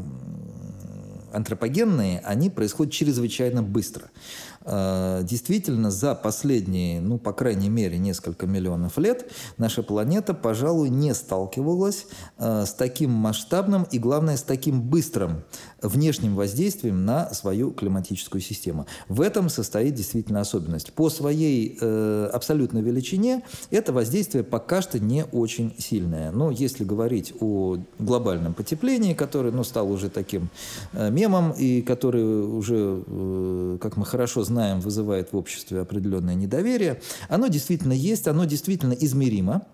антропогенные, 1.33 2.19
они 2.19 2.49
происходят 2.49 2.93
чрезвычайно 2.93 3.63
быстро. 3.63 4.09
Действительно, 4.67 5.91
за 5.91 6.13
последние, 6.13 6.99
ну, 6.99 7.17
по 7.17 7.33
крайней 7.33 7.69
мере, 7.69 7.97
несколько 7.97 8.47
миллионов 8.47 8.97
лет 8.97 9.31
наша 9.57 9.83
планета, 9.83 10.33
пожалуй, 10.33 10.89
не 10.89 11.13
сталкивалась 11.13 12.07
с 12.37 12.73
таким 12.73 13.11
масштабным 13.11 13.87
и, 13.91 13.99
главное, 13.99 14.37
с 14.37 14.43
таким 14.43 14.81
быстрым 14.81 15.43
внешним 15.81 16.35
воздействием 16.35 17.05
на 17.05 17.33
свою 17.33 17.71
климатическую 17.71 18.41
систему. 18.41 18.87
В 19.07 19.21
этом 19.21 19.49
состоит 19.49 19.93
действительно 19.93 20.41
особенность. 20.41 20.93
По 20.93 21.09
своей 21.09 21.77
э, 21.79 22.29
абсолютной 22.33 22.81
величине 22.81 23.43
это 23.71 23.93
воздействие 23.93 24.43
пока 24.43 24.81
что 24.81 24.99
не 24.99 25.25
очень 25.31 25.73
сильное. 25.77 26.31
Но 26.31 26.51
если 26.51 26.83
говорить 26.83 27.33
о 27.39 27.77
глобальном 27.99 28.53
потеплении, 28.53 29.13
который 29.13 29.51
ну, 29.51 29.63
стал 29.63 29.91
уже 29.91 30.09
таким 30.09 30.49
э, 30.93 31.09
мемом 31.09 31.51
и 31.51 31.81
который 31.81 32.23
уже, 32.23 33.03
э, 33.05 33.77
как 33.81 33.97
мы 33.97 34.05
хорошо 34.05 34.43
знаем, 34.43 34.56
вызывает 34.79 35.31
в 35.33 35.37
обществе 35.37 35.81
определенное 35.81 36.35
недоверие, 36.35 37.01
оно 37.29 37.47
действительно 37.47 37.93
есть, 37.93 38.27
оно 38.27 38.45
действительно 38.45 38.93
измеримо. 38.93 39.65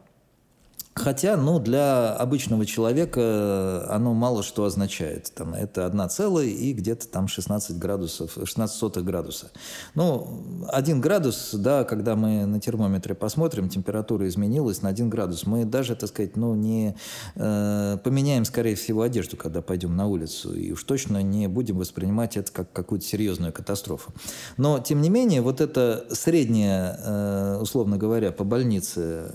Хотя, 0.96 1.38
ну, 1.38 1.60
для 1.60 2.14
обычного 2.14 2.66
человека 2.68 3.86
оно 3.90 4.14
мало 4.14 4.44
что 4.44 4.66
означает. 4.66 5.32
Там, 5.34 5.56
это 5.56 5.88
одна 5.88 6.08
целая 6.08 6.46
и 6.46 6.72
где-то 6.72 7.08
там 7.08 7.28
16 7.28 7.78
градусов, 7.80 8.38
16 8.44 8.76
сотых 8.76 9.04
градуса. 9.04 9.52
Ну, 9.96 10.68
один 10.70 11.02
градус, 11.02 11.50
да, 11.54 11.84
когда 11.84 12.16
мы 12.16 12.46
на 12.46 12.60
термометре 12.60 13.16
посмотрим, 13.16 13.70
температура 13.70 14.28
изменилась 14.28 14.84
на 14.84 14.90
один 14.90 15.10
градус. 15.10 15.48
Мы 15.48 15.66
даже, 15.66 15.96
так 15.96 16.10
сказать, 16.10 16.36
ну, 16.36 16.54
не 16.54 16.96
э, 17.36 17.98
поменяем, 18.04 18.46
скорее 18.46 18.76
всего, 18.76 19.02
одежду, 19.02 19.36
когда 19.36 19.64
пойдем 19.64 19.96
на 19.96 20.06
улицу. 20.08 20.54
И 20.54 20.72
уж 20.72 20.84
точно 20.84 21.24
не 21.24 21.48
будем 21.48 21.80
воспринимать 21.80 22.38
это 22.38 22.52
как 22.52 22.72
какую-то 22.72 23.06
серьезную 23.06 23.52
катастрофу. 23.52 24.14
Но, 24.58 24.78
тем 24.80 25.02
не 25.02 25.10
менее, 25.10 25.42
вот 25.42 25.60
это 25.60 26.06
среднее, 26.12 27.00
э, 27.04 27.58
условно 27.60 27.98
говоря, 27.98 28.32
по 28.32 28.44
больнице 28.44 29.32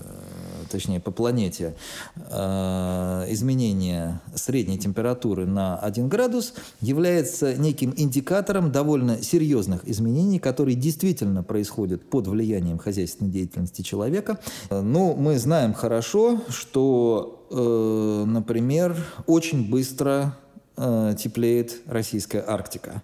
точнее 0.69 0.99
по 0.99 1.11
планете, 1.11 1.48
э, 1.57 3.25
изменение 3.29 4.19
средней 4.35 4.77
температуры 4.77 5.45
на 5.45 5.77
1 5.77 6.07
градус 6.07 6.53
является 6.81 7.55
неким 7.55 7.93
индикатором 7.97 8.71
довольно 8.71 9.21
серьезных 9.21 9.87
изменений, 9.87 10.39
которые 10.39 10.75
действительно 10.75 11.43
происходят 11.43 12.09
под 12.09 12.27
влиянием 12.27 12.77
хозяйственной 12.77 13.31
деятельности 13.31 13.81
человека. 13.81 14.39
Ну, 14.69 15.15
мы 15.15 15.37
знаем 15.39 15.73
хорошо, 15.73 16.41
что, 16.49 17.45
э, 17.51 18.23
например, 18.25 18.95
очень 19.27 19.69
быстро 19.69 20.37
э, 20.77 21.15
теплеет 21.17 21.81
российская 21.85 22.43
Арктика. 22.45 23.01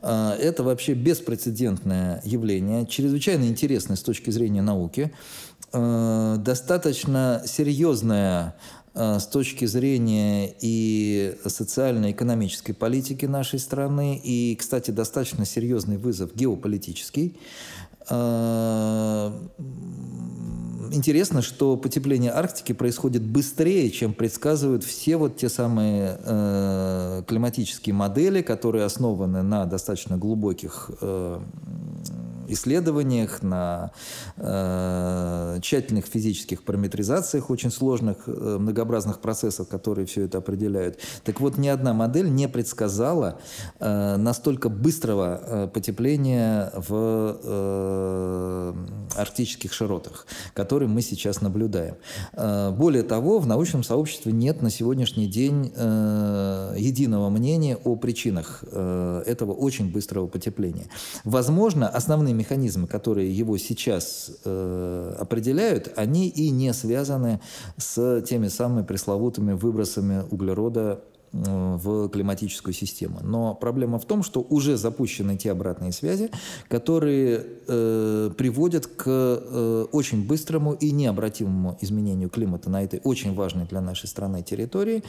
Это 0.00 0.62
вообще 0.62 0.94
беспрецедентное 0.94 2.22
явление, 2.24 2.86
чрезвычайно 2.86 3.44
интересное 3.44 3.96
с 3.96 4.02
точки 4.02 4.30
зрения 4.30 4.62
науки. 4.62 5.12
Э, 5.72 6.36
достаточно 6.38 7.42
серьезная 7.44 8.56
э, 8.94 9.18
с 9.18 9.26
точки 9.26 9.66
зрения 9.66 10.54
и 10.60 11.36
социально-экономической 11.44 12.72
политики 12.72 13.26
нашей 13.26 13.58
страны, 13.58 14.18
и, 14.22 14.56
кстати, 14.56 14.90
достаточно 14.90 15.44
серьезный 15.44 15.98
вызов 15.98 16.34
геополитический. 16.34 17.36
Э, 18.08 19.30
интересно, 20.90 21.42
что 21.42 21.76
потепление 21.76 22.32
Арктики 22.32 22.72
происходит 22.72 23.22
быстрее, 23.22 23.90
чем 23.90 24.14
предсказывают 24.14 24.84
все 24.84 25.18
вот 25.18 25.36
те 25.36 25.50
самые 25.50 26.18
э, 26.24 27.22
климатические 27.26 27.94
модели, 27.94 28.40
которые 28.40 28.86
основаны 28.86 29.42
на 29.42 29.66
достаточно 29.66 30.16
глубоких 30.16 30.90
исследованиях, 32.48 33.42
на 33.42 33.90
э, 34.36 35.58
тщательных 35.62 36.06
физических 36.06 36.62
параметризациях 36.62 37.50
очень 37.50 37.70
сложных, 37.70 38.16
э, 38.26 38.58
многообразных 38.58 39.20
процессов, 39.20 39.68
которые 39.68 40.06
все 40.06 40.24
это 40.24 40.38
определяют. 40.38 40.98
Так 41.24 41.40
вот, 41.40 41.58
ни 41.58 41.68
одна 41.68 41.92
модель 41.92 42.30
не 42.30 42.48
предсказала 42.48 43.40
э, 43.78 44.16
настолько 44.16 44.68
быстрого 44.68 45.40
э, 45.42 45.68
потепления 45.72 46.72
в 46.74 47.38
э, 47.42 48.74
арктических 49.16 49.72
широтах, 49.72 50.26
которые 50.54 50.88
мы 50.88 51.02
сейчас 51.02 51.40
наблюдаем. 51.40 51.96
Э, 52.32 52.70
более 52.70 53.02
того, 53.02 53.38
в 53.38 53.46
научном 53.46 53.82
сообществе 53.82 54.32
нет 54.32 54.62
на 54.62 54.70
сегодняшний 54.70 55.26
день 55.26 55.72
э, 55.74 56.74
единого 56.76 57.30
мнения 57.30 57.76
о 57.84 57.96
причинах 57.96 58.64
э, 58.70 59.22
этого 59.26 59.52
очень 59.52 59.90
быстрого 59.92 60.26
потепления. 60.26 60.86
Возможно, 61.24 61.88
основными 61.88 62.37
механизмы, 62.38 62.86
которые 62.86 63.30
его 63.30 63.58
сейчас 63.58 64.30
э, 64.44 65.16
определяют, 65.18 65.92
они 65.96 66.28
и 66.28 66.50
не 66.50 66.72
связаны 66.72 67.40
с 67.76 68.22
теми 68.22 68.48
самыми 68.48 68.84
пресловутыми 68.84 69.52
выбросами 69.52 70.24
углерода 70.30 71.02
Э, 71.32 71.76
в 71.78 72.08
климатическую 72.08 72.72
систему. 72.72 73.20
Но 73.22 73.54
проблема 73.54 73.98
в 73.98 74.04
том, 74.04 74.22
что 74.22 74.40
уже 74.40 74.76
запущены 74.76 75.36
те 75.36 75.52
обратные 75.52 75.92
связи, 75.92 76.30
которые 76.68 77.44
э, 77.66 78.30
приводят 78.36 78.86
к 78.86 79.04
э, 79.06 79.86
очень 79.92 80.26
быстрому 80.26 80.72
и 80.72 80.90
необратимому 80.90 81.76
изменению 81.80 82.30
климата 82.30 82.70
на 82.70 82.82
этой 82.82 83.00
очень 83.04 83.34
важной 83.34 83.66
для 83.66 83.80
нашей 83.80 84.06
страны 84.06 84.42
территории. 84.42 85.04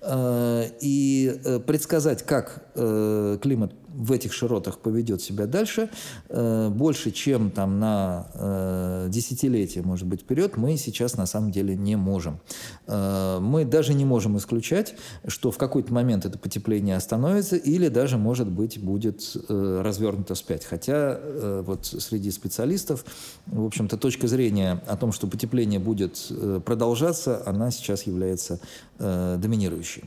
Э, 0.00 0.64
и 0.80 1.40
э, 1.44 1.60
предсказать, 1.60 2.24
как 2.24 2.64
э, 2.74 3.38
климат 3.40 3.72
в 3.94 4.12
этих 4.12 4.32
широтах 4.32 4.78
поведет 4.78 5.20
себя 5.22 5.46
дальше, 5.46 5.90
э, 6.28 6.68
больше, 6.68 7.10
чем 7.10 7.50
там 7.50 7.78
на 7.80 8.26
э, 8.34 9.06
десятилетие, 9.08 9.82
может 9.84 10.06
быть, 10.06 10.22
вперед, 10.22 10.56
мы 10.56 10.76
сейчас 10.76 11.16
на 11.16 11.26
самом 11.26 11.50
деле 11.50 11.76
не 11.76 11.96
можем. 11.96 12.40
Э, 12.86 13.38
мы 13.40 13.64
даже 13.64 13.94
не 13.94 14.04
можем 14.04 14.36
исключать, 14.36 14.94
что 15.26 15.50
в 15.50 15.58
какой-то 15.58 15.92
момент 15.92 16.24
это 16.24 16.38
потепление 16.38 16.96
остановится 16.96 17.56
или 17.56 17.88
даже, 17.88 18.16
может 18.16 18.48
быть, 18.48 18.82
будет 18.82 19.36
развернуто 19.48 20.34
вспять. 20.34 20.64
Хотя 20.64 21.18
вот 21.62 21.86
среди 21.86 22.30
специалистов, 22.30 23.04
в 23.46 23.64
общем-то, 23.64 23.96
точка 23.96 24.26
зрения 24.28 24.82
о 24.86 24.96
том, 24.96 25.12
что 25.12 25.26
потепление 25.26 25.80
будет 25.80 26.30
продолжаться, 26.64 27.42
она 27.46 27.70
сейчас 27.70 28.04
является 28.04 28.60
доминирующей. 28.98 30.04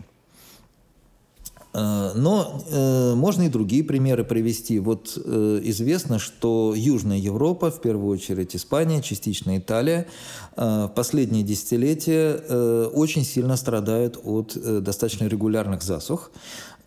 Э, 1.74 2.12
но 2.16 2.64
э, 2.70 3.14
можно 3.16 3.44
и 3.44 3.50
другие 3.50 3.84
примеры 3.84 4.24
привести. 4.24 4.80
Вот 4.80 5.18
э, 5.24 5.60
известно, 5.64 6.20
что 6.20 6.74
Южная 6.76 7.18
Европа, 7.18 7.72
в 7.72 7.82
первую 7.82 8.14
очередь 8.14 8.56
Испания, 8.56 9.02
частично 9.02 9.58
Италия, 9.58 10.08
э, 10.56 10.86
в 10.86 10.94
последние 10.96 11.44
десятилетия 11.44 12.40
э, 12.48 12.90
очень 12.94 13.26
сильно 13.26 13.58
страдают 13.58 14.20
от 14.24 14.56
э, 14.56 14.80
достаточно 14.82 15.26
регулярных 15.26 15.82
засух. 15.82 16.32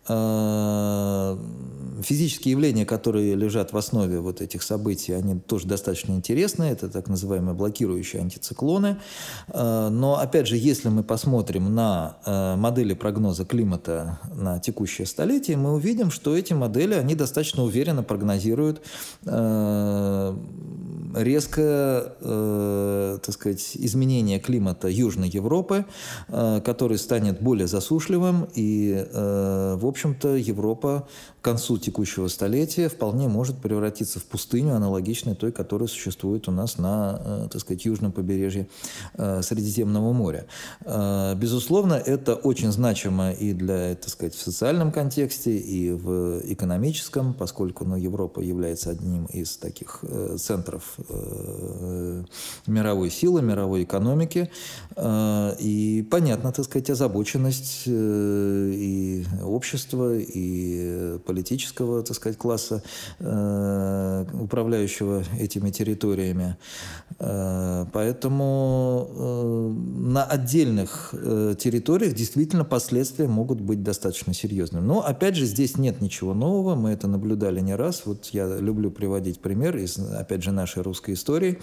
Э, 0.09 1.37
физические 2.01 2.51
явления, 2.51 2.85
которые 2.85 3.35
лежат 3.35 3.73
в 3.73 3.77
основе 3.77 4.19
вот 4.19 4.39
этих 4.41 4.61
событий, 4.61 5.13
они 5.13 5.39
тоже 5.39 5.67
достаточно 5.67 6.11
интересны. 6.13 6.65
Это 6.65 6.89
так 6.89 7.07
называемые 7.07 7.55
блокирующие 7.55 8.21
антициклоны. 8.21 8.97
Э, 9.47 9.89
но, 9.89 10.19
опять 10.19 10.47
же, 10.47 10.57
если 10.57 10.89
мы 10.89 11.03
посмотрим 11.03 11.73
на 11.73 12.17
э, 12.25 12.55
модели 12.55 12.93
прогноза 12.93 13.45
климата 13.45 14.19
на 14.35 14.59
текущее 14.59 15.07
столетие, 15.07 15.57
мы 15.57 15.73
увидим, 15.73 16.11
что 16.11 16.37
эти 16.37 16.53
модели, 16.53 16.93
они 16.93 17.15
достаточно 17.15 17.63
уверенно 17.63 18.03
прогнозируют 18.03 18.81
резкое, 21.23 23.19
так 23.19 23.33
сказать, 23.33 23.71
изменение 23.75 24.39
климата 24.39 24.87
Южной 24.87 25.29
Европы, 25.29 25.85
который 26.27 26.97
станет 26.97 27.41
более 27.41 27.67
засушливым 27.67 28.47
и, 28.53 29.05
в 29.13 29.85
общем-то, 29.85 30.35
Европа 30.35 31.07
концу 31.47 31.77
текущего 31.77 32.27
столетия 32.27 32.89
вполне 32.89 33.29
может 33.29 33.57
превратиться 33.59 34.19
в 34.19 34.25
пустыню, 34.25 34.75
аналогичной 34.75 35.33
той, 35.33 35.53
которая 35.53 35.87
существует 35.87 36.49
у 36.49 36.51
нас 36.51 36.77
на, 36.77 37.21
э, 37.23 37.47
так 37.49 37.61
сказать, 37.61 37.85
южном 37.85 38.11
побережье 38.11 38.67
э, 39.13 39.41
Средиземного 39.41 40.11
моря. 40.11 40.45
Э, 40.81 41.35
безусловно, 41.35 41.93
это 41.93 42.35
очень 42.35 42.73
значимо 42.73 43.31
и 43.31 43.53
для, 43.53 43.95
так 43.95 44.09
сказать, 44.09 44.35
в 44.35 44.41
социальном 44.41 44.91
контексте, 44.91 45.55
и 45.55 45.91
в 45.91 46.41
экономическом, 46.51 47.33
поскольку 47.33 47.85
ну, 47.85 47.95
Европа 47.95 48.41
является 48.41 48.89
одним 48.89 49.25
из 49.27 49.55
таких 49.55 50.03
центров 50.37 50.97
мировой 52.67 53.09
силы, 53.09 53.41
мировой 53.41 53.83
экономики. 53.83 54.49
Э, 54.97 55.55
и 55.59 56.05
понятно, 56.09 56.51
так 56.51 56.65
сказать, 56.65 56.89
озабоченность 56.89 57.83
э, 57.85 58.71
и 58.73 59.25
общества, 59.43 60.17
и 60.17 61.19
политического, 61.19 62.01
так 62.03 62.15
сказать, 62.15 62.37
класса, 62.37 62.83
э, 63.19 64.25
управляющего 64.33 65.23
этими 65.39 65.69
территориями. 65.71 66.57
Поэтому 67.19 69.07
на 69.97 70.23
отдельных 70.23 71.13
территориях 71.57 72.13
действительно 72.13 72.63
последствия 72.63 73.27
могут 73.27 73.59
быть 73.59 73.81
достаточно 73.81 74.33
серьезными. 74.33 74.83
Но, 74.83 74.99
опять 75.03 75.35
же, 75.35 75.45
здесь 75.45 75.77
нет 75.77 76.01
ничего 76.01 76.33
нового, 76.33 76.75
мы 76.75 76.91
это 76.91 77.07
наблюдали 77.07 77.59
не 77.59 77.75
раз. 77.75 78.03
Вот 78.05 78.27
я 78.33 78.59
люблю 78.59 78.91
приводить 78.91 79.39
пример 79.39 79.77
из, 79.77 79.97
опять 79.97 80.43
же, 80.43 80.51
нашей 80.51 80.83
русской 80.83 81.15
истории. 81.15 81.59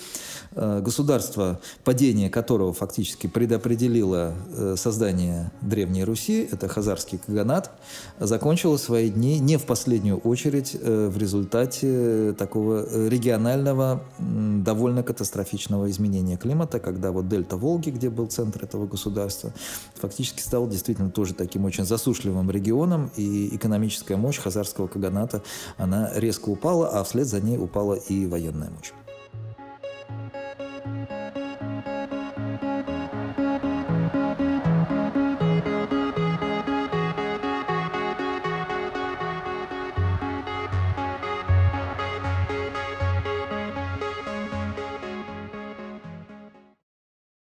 Государство, 0.94 1.58
падение 1.82 2.30
которого 2.30 2.72
фактически 2.72 3.26
предопределила 3.26 4.32
э, 4.56 4.76
создание 4.78 5.50
Древней 5.60 6.04
Руси, 6.04 6.48
это 6.52 6.68
Хазарский 6.68 7.18
Каганат, 7.18 7.72
закончила 8.20 8.76
свои 8.76 9.10
дни 9.10 9.40
не 9.40 9.56
в 9.56 9.64
последнюю 9.64 10.18
очередь 10.18 10.76
э, 10.80 11.08
в 11.08 11.18
результате 11.18 12.32
такого 12.38 13.08
регионального 13.08 14.04
довольно 14.20 15.02
катастрофичного 15.02 15.90
изменения 15.90 16.36
климата, 16.36 16.78
когда 16.78 17.10
вот 17.10 17.28
дельта 17.28 17.56
Волги, 17.56 17.90
где 17.90 18.08
был 18.08 18.28
центр 18.28 18.62
этого 18.62 18.86
государства, 18.86 19.52
фактически 19.96 20.42
стал 20.42 20.68
действительно 20.68 21.10
тоже 21.10 21.34
таким 21.34 21.64
очень 21.64 21.84
засушливым 21.84 22.52
регионом, 22.52 23.10
и 23.16 23.52
экономическая 23.56 24.14
мощь 24.16 24.38
Хазарского 24.38 24.86
Каганата, 24.86 25.42
она 25.76 26.12
резко 26.14 26.50
упала, 26.50 26.88
а 26.88 27.02
вслед 27.02 27.26
за 27.26 27.40
ней 27.40 27.58
упала 27.58 27.94
и 27.94 28.26
военная 28.26 28.70
мощь. 28.70 28.92